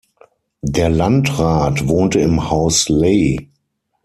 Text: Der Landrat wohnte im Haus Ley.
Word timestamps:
Der 0.65 0.89
Landrat 0.89 1.87
wohnte 1.87 2.19
im 2.21 2.49
Haus 2.49 2.89
Ley. 2.89 3.51